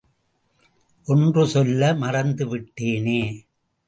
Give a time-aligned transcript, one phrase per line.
[1.07, 3.19] ஒன்று சொல்ல மறந்துவிட்டேனே!